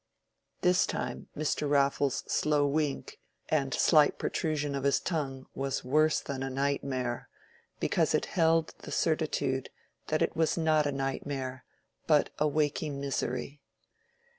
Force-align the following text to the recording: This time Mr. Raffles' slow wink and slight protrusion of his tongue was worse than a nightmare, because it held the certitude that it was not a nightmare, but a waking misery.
This 0.61 0.87
time 0.87 1.27
Mr. 1.37 1.69
Raffles' 1.69 2.23
slow 2.27 2.65
wink 2.65 3.19
and 3.49 3.71
slight 3.71 4.17
protrusion 4.17 4.73
of 4.73 4.83
his 4.83 4.99
tongue 4.99 5.45
was 5.53 5.83
worse 5.85 6.21
than 6.21 6.41
a 6.41 6.49
nightmare, 6.49 7.29
because 7.79 8.15
it 8.15 8.25
held 8.25 8.73
the 8.79 8.91
certitude 8.91 9.69
that 10.07 10.23
it 10.23 10.35
was 10.35 10.57
not 10.57 10.87
a 10.87 10.91
nightmare, 10.91 11.65
but 12.07 12.31
a 12.39 12.47
waking 12.47 12.99
misery. 12.99 13.61